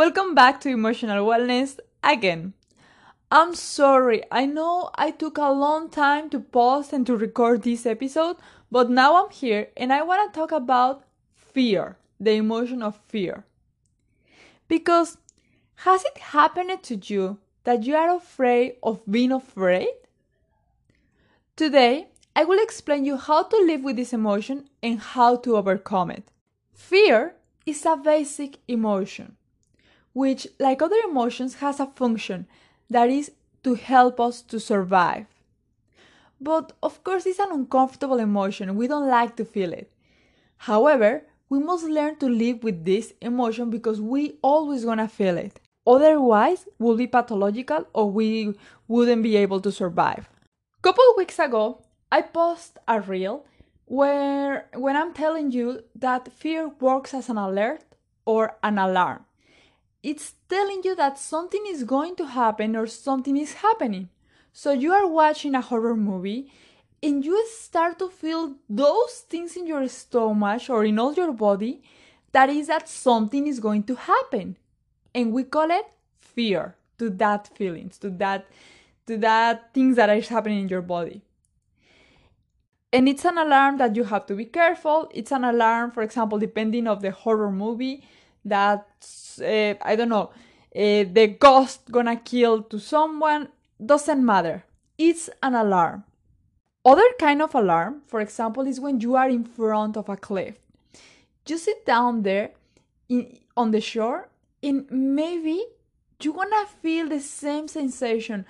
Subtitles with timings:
[0.00, 2.54] Welcome back to Emotional Wellness again.
[3.30, 7.84] I'm sorry, I know I took a long time to pause and to record this
[7.84, 8.36] episode,
[8.72, 11.04] but now I'm here and I want to talk about
[11.34, 13.44] fear, the emotion of fear.
[14.68, 15.18] Because
[15.84, 19.90] has it happened to you that you are afraid of being afraid?
[21.56, 26.10] Today, I will explain you how to live with this emotion and how to overcome
[26.10, 26.30] it.
[26.72, 27.34] Fear
[27.66, 29.36] is a basic emotion,
[30.12, 32.46] which, like other emotions, has a function
[32.88, 35.26] that is to help us to survive.
[36.40, 38.76] But of course, it's an uncomfortable emotion.
[38.76, 39.92] We don't like to feel it.
[40.56, 45.60] However, we must learn to live with this emotion because we always gonna feel it.
[45.86, 48.54] Otherwise, we'll be pathological or we
[48.86, 50.28] wouldn't be able to survive.
[50.82, 53.44] Couple weeks ago, I posted a reel
[53.86, 57.84] where when I'm telling you that fear works as an alert
[58.24, 59.24] or an alarm.
[60.02, 64.08] It's telling you that something is going to happen or something is happening.
[64.52, 66.52] So you are watching a horror movie
[67.02, 71.82] and you start to feel those things in your stomach or in all your body
[72.32, 74.56] that is that something is going to happen.
[75.14, 75.86] And we call it
[76.18, 78.46] fear to that feelings, to that
[79.06, 81.22] to that things that are happening in your body
[82.92, 86.38] and it's an alarm that you have to be careful it's an alarm for example
[86.38, 88.02] depending of the horror movie
[88.44, 88.86] that
[89.40, 90.30] uh, i don't know
[90.74, 93.48] uh, the ghost gonna kill to someone
[93.84, 94.64] doesn't matter.
[94.96, 96.04] It's an alarm.
[96.84, 100.56] Other kind of alarm for example is when you are in front of a cliff.
[101.48, 102.52] You sit down there
[103.08, 104.28] in, on the shore
[104.62, 105.64] and maybe
[106.22, 108.46] you're gonna feel the same sensation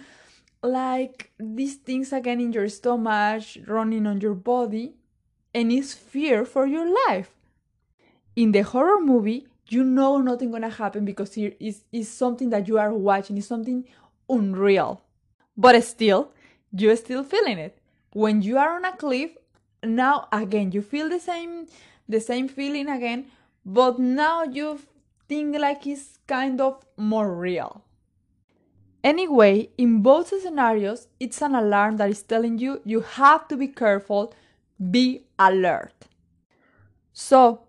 [0.62, 4.93] like these things again in your stomach, running on your body,
[5.54, 7.31] and it's fear for your life.
[8.37, 12.69] In the horror movie, you know nothing gonna happen because it is is something that
[12.69, 13.84] you are watching, it's something
[14.28, 15.03] unreal.
[15.56, 16.32] But still,
[16.72, 17.78] you're still feeling it.
[18.12, 19.31] When you are on a cliff,
[19.82, 21.66] now again you feel the same
[22.08, 23.26] the same feeling again,
[23.64, 24.81] but now you
[25.28, 27.84] think like it's kind of more real.
[29.02, 33.69] Anyway, in both scenarios, it's an alarm that is telling you you have to be
[33.69, 34.34] careful,
[34.91, 35.94] be alert.
[37.12, 37.62] So,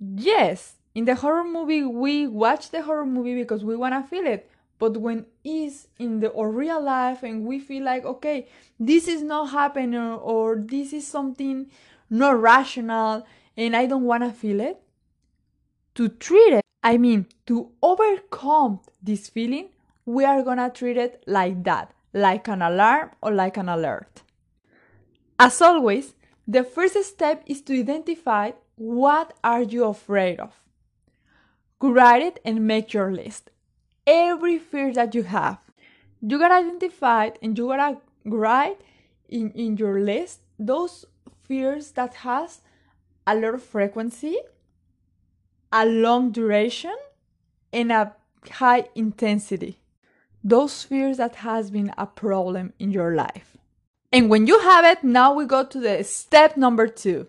[0.00, 4.26] yes, in the horror movie, we watch the horror movie because we want to feel
[4.26, 4.50] it.
[4.78, 8.48] But when it's in the or real life and we feel like, okay,
[8.80, 11.70] this is not happening or, or this is something
[12.10, 13.26] not rational
[13.56, 14.82] and I don't want to feel it,
[15.94, 19.68] to treat it, I mean, to overcome this feeling,
[20.04, 24.22] we are gonna treat it like that, like an alarm or like an alert.
[25.38, 26.14] As always,
[26.46, 30.61] the first step is to identify what are you afraid of.
[31.82, 33.50] Write it and make your list.
[34.06, 35.58] Every fear that you have,
[36.20, 38.80] you gotta identify it and you gotta write
[39.28, 41.04] in, in your list those
[41.42, 42.60] fears that has
[43.26, 44.38] a lot of frequency,
[45.72, 46.96] a long duration,
[47.72, 48.14] and a
[48.48, 49.78] high intensity
[50.44, 53.56] those fears that has been a problem in your life.
[54.12, 57.28] And when you have it, now we go to the step number two.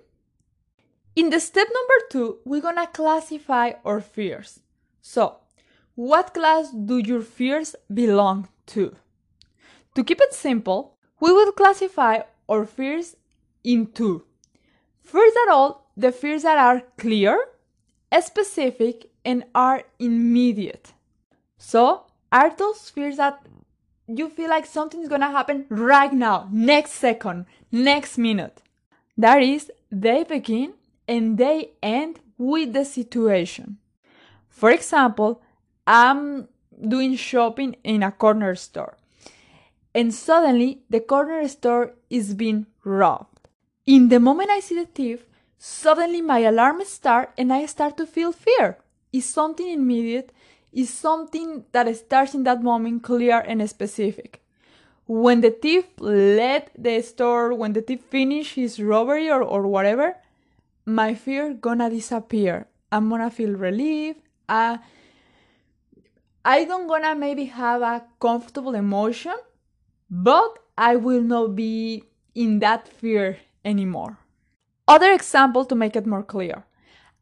[1.16, 4.62] In the step number two, we're gonna classify our fears.
[5.02, 5.38] So,
[5.94, 8.96] what class do your fears belong to?
[9.94, 13.16] To keep it simple, we will classify our fears
[13.64, 14.26] in two.
[15.04, 17.46] First of all, the fears that are clear,
[18.20, 20.94] specific, and are immediate.
[21.60, 23.46] So, are those fears that
[24.08, 28.64] you feel like something's gonna happen right now, next second, next minute.
[29.16, 30.74] That is, they begin
[31.08, 33.78] and they end with the situation.
[34.50, 35.42] For example,
[35.86, 36.48] I'm
[36.88, 38.98] doing shopping in a corner store,
[39.94, 43.48] and suddenly the corner store is being robbed.
[43.86, 45.26] In the moment I see the thief,
[45.58, 48.78] suddenly my alarm starts and I start to feel fear.
[49.12, 50.32] It's something immediate
[50.72, 54.42] is something that starts in that moment clear and specific.
[55.06, 60.16] When the thief left the store, when the thief finished his robbery or, or whatever,
[60.86, 62.68] my fear gonna disappear.
[62.92, 64.18] I'm gonna feel relief.
[64.48, 64.78] Uh,
[66.46, 69.36] I don't gonna maybe have a comfortable emotion,
[70.10, 72.04] but I will not be
[72.36, 74.18] in that fear anymore.
[74.88, 76.66] Other example to make it more clear.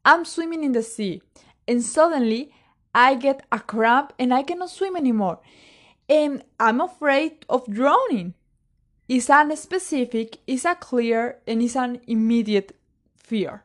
[0.04, 1.22] I'm swimming in the sea
[1.68, 2.52] and suddenly
[2.94, 5.38] I get a cramp and I cannot swim anymore.
[6.08, 8.34] And I'm afraid of drowning.
[9.08, 12.76] It's an specific, it's a clear, and it's an immediate
[13.32, 13.64] fear.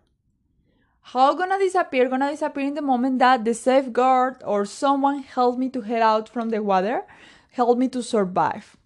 [1.12, 2.08] How gonna disappear?
[2.08, 6.30] Gonna disappear in the moment that the safeguard or someone helped me to head out
[6.30, 7.02] from the water,
[7.52, 8.78] helped me to survive.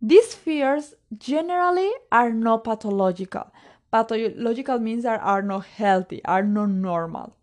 [0.00, 3.52] These fears generally are not pathological.
[3.90, 7.36] Pathological means that are not healthy, are not normal.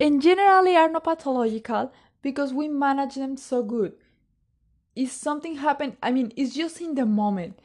[0.00, 1.92] And generally are not pathological
[2.22, 3.92] because we manage them so good.
[4.96, 7.58] If something happened, I mean, it's just in the moment.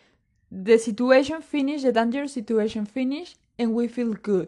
[0.52, 4.48] The situation finished, the dangerous situation finished, and we feel good.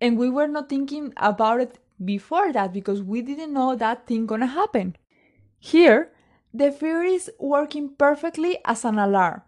[0.00, 4.26] And we were not thinking about it before that because we didn't know that thing
[4.26, 4.96] gonna happen.
[5.58, 6.10] Here
[6.54, 9.42] the fear is working perfectly as an alarm.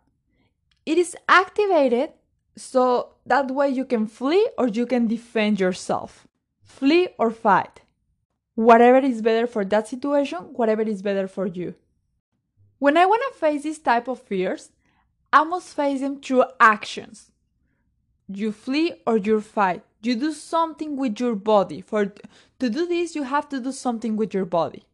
[0.85, 2.11] It is activated
[2.56, 6.26] so that way you can flee or you can defend yourself.
[6.62, 7.81] Flee or fight.
[8.55, 11.75] Whatever is better for that situation whatever is better for you.
[12.79, 14.73] When i want to face this type of fears
[15.32, 17.30] i must face them through actions
[18.37, 19.82] you flee or you fight.
[20.03, 21.81] You do something with your body.
[21.81, 22.06] For
[22.59, 24.85] to do this you have to do something with your body.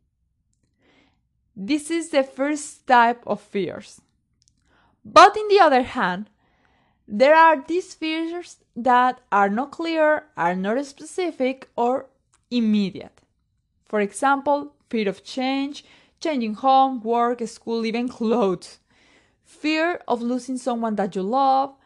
[1.54, 4.00] This is the first type of fears.
[5.04, 6.30] But in the other hand
[7.08, 12.06] there are these fears that are not clear are not specific or
[12.50, 13.20] immediate.
[13.84, 15.84] For example fear of change
[16.20, 18.78] changing home work school even clothes.
[19.44, 21.76] Fear of losing someone that you love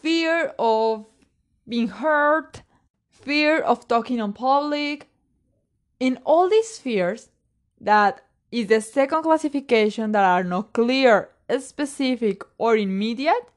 [0.00, 1.06] fear of
[1.68, 2.62] being hurt,
[3.08, 5.08] fear of talking in public.
[5.98, 7.28] In all these fears,
[7.80, 13.48] that is the second classification that are not clear, specific, or immediate,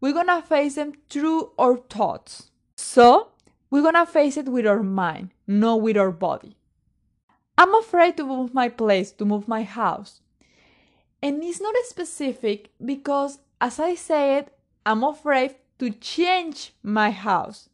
[0.00, 2.50] we're gonna face them through our thoughts.
[2.76, 3.32] So,
[3.70, 6.56] we're gonna face it with our mind, not with our body.
[7.58, 10.22] I'm afraid to move my place, to move my house.
[11.22, 14.50] And it's not specific because, as I said,
[14.86, 17.68] I'm afraid to change my house.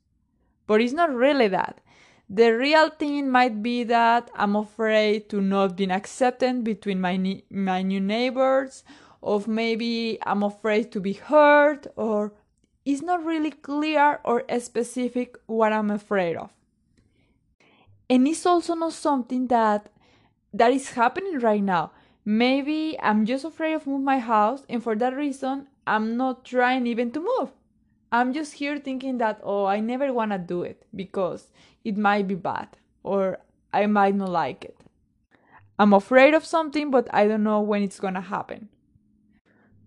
[0.67, 1.81] But it's not really that.
[2.29, 7.83] The real thing might be that I'm afraid to not being accepted between my my
[7.83, 8.83] new neighbors,
[9.21, 12.33] or maybe I'm afraid to be hurt, or
[12.85, 16.51] it's not really clear or specific what I'm afraid of.
[18.11, 19.89] And it's also not something that
[20.53, 21.93] that is happening right now.
[22.25, 26.89] Maybe I'm just afraid of move my house, and for that reason, I'm not trying
[26.89, 27.51] even to move.
[28.13, 31.51] I'm just here thinking that, oh, I never want to do it because
[31.85, 32.69] it might be bad
[33.03, 33.39] or
[33.73, 34.81] I might not like it.
[35.79, 38.69] I'm afraid of something, but I don't know when it's gonna happen.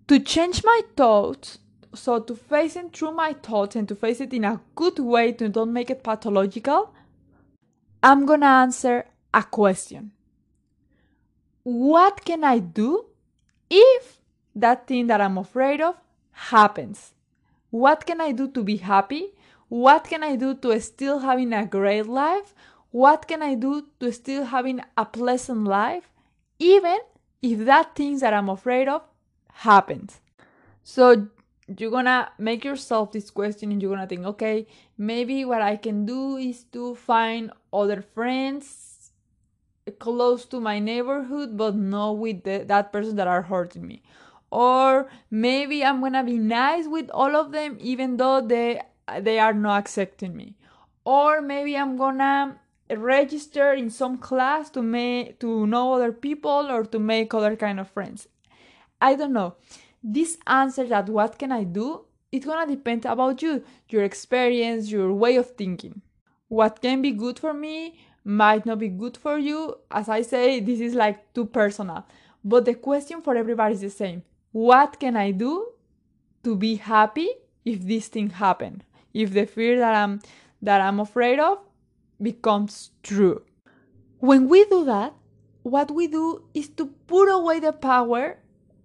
[0.08, 1.60] To change my thoughts,
[1.94, 5.32] so to face it through my thoughts and to face it in a good way
[5.34, 6.94] to don't make it pathological,
[8.04, 10.12] I'm gonna answer a question.
[11.64, 13.06] What can I do
[13.70, 14.22] if
[14.56, 15.96] that thing that I'm afraid of
[16.32, 17.14] happens?
[17.70, 19.34] What can I do to be happy?
[19.68, 22.56] What can I do to still having a great life?
[22.92, 26.10] What can I do to still having a pleasant life?
[26.58, 26.98] Even
[27.42, 29.04] if that things that I'm afraid of
[29.54, 30.20] happens.
[30.84, 31.28] So
[31.78, 34.66] you're gonna make yourself this question and you're gonna think, okay,
[34.98, 39.12] maybe what I can do is to find other friends
[40.00, 44.02] close to my neighborhood, but not with the, that person that are hurting me
[44.52, 48.82] or maybe i'm gonna be nice with all of them even though they
[49.22, 50.56] they are not accepting me.
[51.06, 56.84] Or maybe i'm gonna register in some class to make to know other people or
[56.86, 58.28] to make other kind of friends.
[59.02, 59.56] I don't know.
[60.04, 62.06] This answer that what can i do?
[62.32, 66.02] It's gonna depend about you your experience your way of thinking.
[66.48, 69.76] What can be good for me might not be good for you.
[69.90, 72.06] As i say this is like too personal.
[72.44, 75.72] But the question for everybody is the same what can I do
[76.44, 77.30] to be happy
[77.66, 78.84] if this thing happen?
[79.14, 80.22] If the fear that I'm
[80.62, 81.60] that I'm afraid of
[82.22, 83.44] becomes true.
[84.20, 85.14] When we do that,
[85.64, 88.38] what we do is to put away the power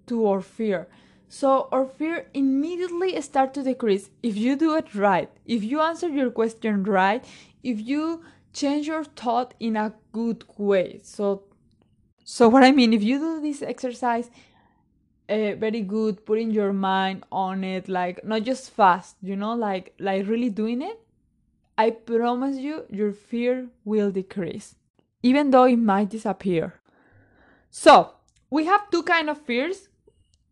[0.06, 0.87] to our fear.
[1.28, 5.30] So our fear immediately start to decrease if you do it right.
[5.44, 7.25] If you answer your question right,
[7.62, 11.00] if you change your thought in a good way.
[11.02, 11.42] So
[12.25, 14.30] so what I mean, if you do this exercise
[15.28, 19.95] uh, very good putting your mind on it like not just fast you know like
[19.99, 21.00] like really doing it
[21.78, 24.76] i promise you your fear will decrease
[25.23, 26.75] even though it might disappear
[27.71, 28.14] So
[28.50, 29.88] we have two kind of fears.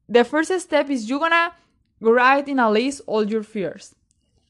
[0.09, 1.55] The first step is you're gonna
[2.01, 3.95] write in a list all your fears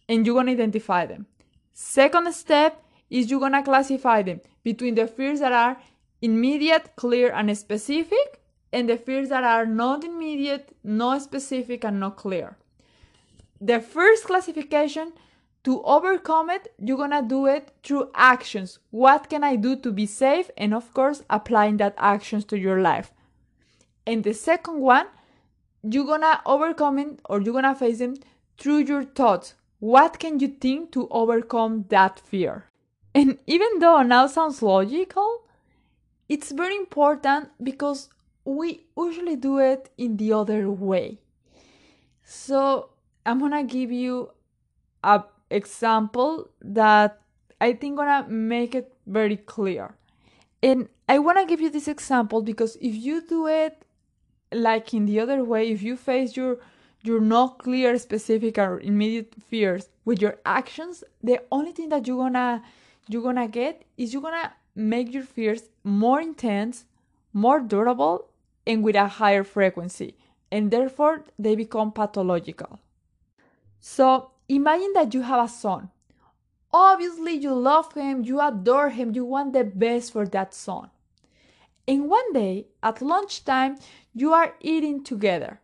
[0.09, 1.27] and you're gonna identify them.
[1.75, 5.77] Second step is you're gonna classify them between the fears that are
[6.23, 8.42] immediate, clear, and specific,
[8.73, 12.57] and the fears that are not immediate, not specific, and not clear.
[13.61, 15.13] The first classification
[15.65, 18.79] to overcome it, you're gonna do it through actions.
[18.91, 20.51] What can I do to be safe?
[20.57, 23.13] And of course, applying that actions to your life.
[24.07, 25.07] And the second one,
[25.83, 28.17] you're gonna overcome it or you're gonna face them
[28.59, 29.55] through your thoughts.
[29.79, 32.65] What can you think to overcome that fear?
[33.15, 35.43] And even though now sounds logical,
[36.29, 38.09] it's very important because
[38.45, 41.19] we usually do it in the other way.
[42.25, 42.91] So
[43.25, 44.31] I'm gonna give you
[45.03, 47.21] a example that
[47.61, 49.95] I think gonna make it very clear.
[50.63, 53.85] And I wanna give you this example because if you do it
[54.53, 56.59] like in the other way, if you face your
[57.05, 62.19] your not clear, specific, or immediate fears with your actions, the only thing that you're
[62.19, 62.63] gonna
[63.09, 66.85] you're gonna get is you're gonna make your fears more intense,
[67.33, 68.29] more durable,
[68.67, 70.17] and with a higher frequency,
[70.51, 72.79] and therefore they become pathological.
[73.81, 75.91] So imagine that you have a son.
[76.73, 80.89] Obviously, you love him, you adore him, you want the best for that son.
[81.87, 83.77] And one day at lunchtime,
[84.15, 85.61] you are eating together,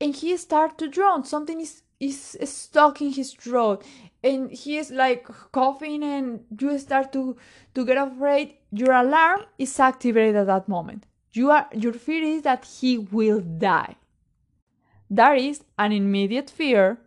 [0.00, 1.24] and he starts to drown.
[1.24, 3.84] Something is, is stuck in his throat,
[4.24, 7.36] and he is like coughing, and you start to,
[7.74, 8.54] to get afraid.
[8.72, 11.04] Your alarm is activated at that moment.
[11.32, 13.96] You are, your fear is that he will die.
[15.08, 16.98] That is an immediate fear,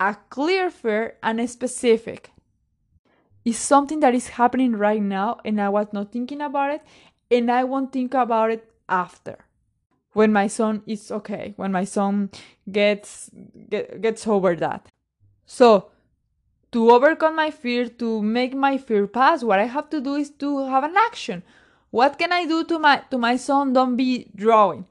[0.00, 2.30] a clear fear, and a specific.
[3.44, 6.82] It's something that is happening right now, and I was not thinking about it,
[7.30, 9.44] and I won't think about it after.
[10.12, 12.30] When my son is okay, when my son
[12.70, 13.30] gets
[13.68, 14.88] get, gets over that.
[15.44, 15.90] So,
[16.72, 20.30] to overcome my fear, to make my fear pass, what I have to do is
[20.38, 21.42] to have an action.
[21.96, 24.84] What can I do to my to my son don't be drawing?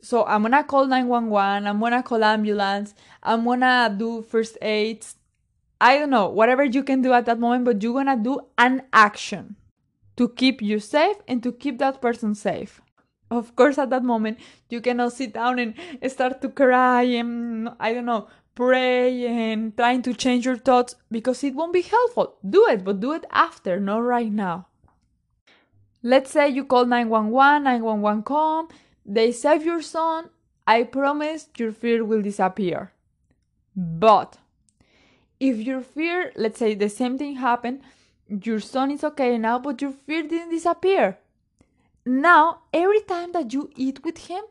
[0.00, 5.16] So I'm gonna call 911, I'm gonna call ambulance, I'm gonna do first aids.
[5.80, 8.82] I don't know, whatever you can do at that moment, but you're gonna do an
[8.92, 9.56] action
[10.14, 12.80] to keep you safe and to keep that person safe.
[13.28, 14.38] Of course, at that moment,
[14.70, 15.74] you cannot sit down and
[16.06, 21.42] start to cry and, I don't know, pray and trying to change your thoughts because
[21.42, 22.38] it won't be helpful.
[22.48, 24.68] Do it, but do it after, not right now.
[26.02, 28.68] Let's say you call 911, 911 come,
[29.06, 30.30] they save your son,
[30.66, 32.92] I promise your fear will disappear.
[33.76, 34.38] But
[35.38, 37.82] if your fear, let's say the same thing happened,
[38.28, 41.18] your son is okay now, but your fear didn't disappear.
[42.04, 44.42] Now, every time that you eat with him,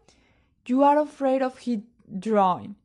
[0.65, 1.83] you are afraid of him
[2.19, 2.75] drawing.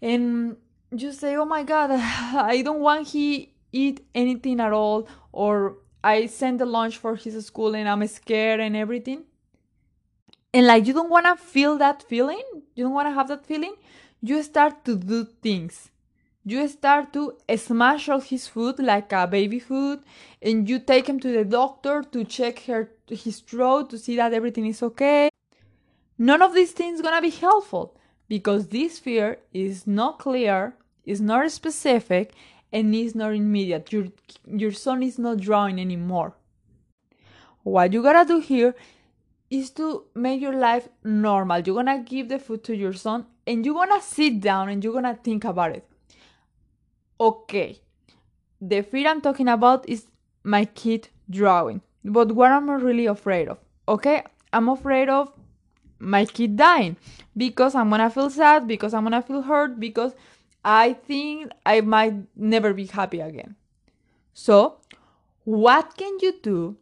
[0.00, 0.56] And
[0.90, 6.26] you say, oh my God, I don't want he eat anything at all, or I
[6.26, 9.24] send the lunch for his school and I'm scared and everything.
[10.52, 12.42] And like you don't want to feel that feeling?
[12.74, 13.74] You don't want to have that feeling?
[14.20, 15.90] You start to do things.
[16.44, 20.00] You start to smash all his food like a baby food
[20.40, 24.32] and you take him to the doctor to check her his throat to see that
[24.32, 25.28] everything is okay.
[26.18, 27.96] None of these things gonna be helpful
[28.28, 32.32] because this fear is not clear is not specific
[32.72, 34.06] and is not immediate your
[34.46, 36.34] your son is not drawing anymore
[37.62, 38.74] what you gotta do here
[39.52, 41.60] is to make your life normal.
[41.60, 44.94] You're gonna give the food to your son and you're gonna sit down and you're
[44.94, 45.86] gonna think about it.
[47.20, 47.80] Okay,
[48.60, 50.06] the fear I'm talking about is
[50.42, 51.82] my kid drawing.
[52.02, 53.58] But what I'm really afraid of?
[53.86, 55.30] Okay, I'm afraid of
[55.98, 56.96] my kid dying
[57.36, 60.14] because I'm gonna feel sad, because I'm gonna feel hurt, because
[60.64, 63.56] I think I might never be happy again.
[64.32, 64.78] So,
[65.44, 66.76] what can you do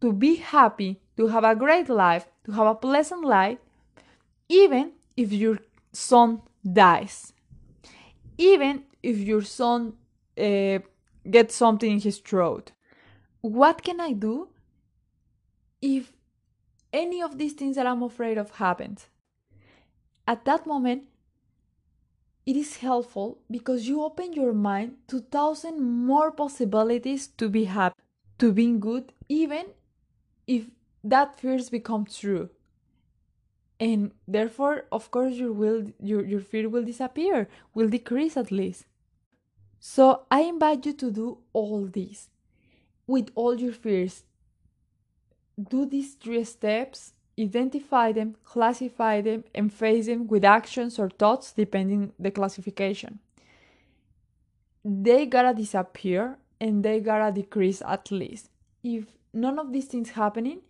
[0.00, 3.58] to be happy to have a great life, to have a pleasant life,
[4.48, 5.58] even if your
[5.92, 7.32] son dies,
[8.38, 9.94] even if your son
[10.38, 10.78] uh,
[11.30, 12.72] gets something in his throat.
[13.42, 14.48] What can I do
[15.82, 16.12] if
[16.92, 19.08] any of these things that I'm afraid of happens?
[20.26, 21.04] At that moment,
[22.50, 28.02] it is helpful because you open your mind to thousand more possibilities to be happy,
[28.40, 29.66] to being good, even
[30.48, 30.64] if
[31.04, 32.50] that fears become true.
[33.78, 38.84] And therefore of course your will your, your fear will disappear will decrease at least.
[39.78, 42.30] So i invite you to do all this
[43.06, 44.24] with all your fears.
[45.70, 51.52] Do these three steps, identify them, classify them, and face them with actions or thoughts
[51.52, 53.18] depending the classification.
[54.84, 58.50] They gotta disappear and they gotta decrease at least.
[58.82, 60.60] If none of these things happening,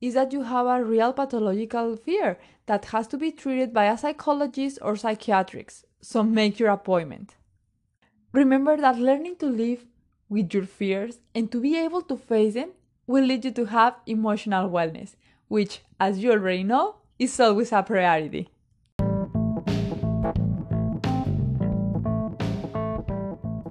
[0.00, 3.96] is that you have a real pathological fear that has to be treated by a
[3.96, 5.84] psychologist or psychiatrics.
[6.00, 7.36] So make your appointment.
[8.32, 9.86] Remember that learning to live
[10.28, 12.72] with your fears and to be able to face them
[13.06, 15.14] will lead you to have emotional wellness,
[15.48, 18.48] which, as you already know, is always a priority.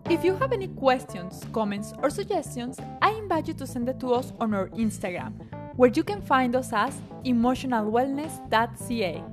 [0.09, 4.13] If you have any questions, comments, or suggestions, I invite you to send it to
[4.13, 5.33] us on our Instagram,
[5.75, 9.23] where you can find us as emotionalwellness.ca.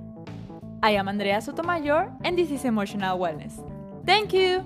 [0.83, 3.63] I am Andrea Sotomayor, and this is Emotional Wellness.
[4.05, 4.65] Thank you!